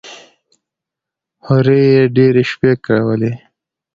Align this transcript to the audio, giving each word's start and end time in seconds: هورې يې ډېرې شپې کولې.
هورې 1.45 1.79
يې 1.93 2.03
ډېرې 2.15 2.43
شپې 2.51 2.71
کولې. 2.85 3.31